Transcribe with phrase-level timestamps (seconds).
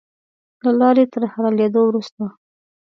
[0.63, 2.23] له لارې تر حلالېدلو وروسته.